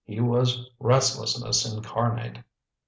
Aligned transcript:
He 0.03 0.19
was 0.19 0.67
restlessness 0.79 1.71
incarnate. 1.71 2.39